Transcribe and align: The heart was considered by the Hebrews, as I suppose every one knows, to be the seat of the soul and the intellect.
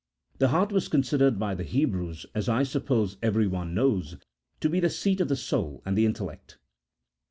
The 0.39 0.47
heart 0.47 0.71
was 0.71 0.87
considered 0.87 1.37
by 1.37 1.53
the 1.53 1.63
Hebrews, 1.63 2.25
as 2.33 2.49
I 2.49 2.63
suppose 2.63 3.17
every 3.21 3.45
one 3.45 3.75
knows, 3.75 4.17
to 4.59 4.67
be 4.67 4.79
the 4.79 4.89
seat 4.89 5.21
of 5.21 5.27
the 5.27 5.35
soul 5.35 5.83
and 5.85 5.95
the 5.95 6.07
intellect. 6.07 6.57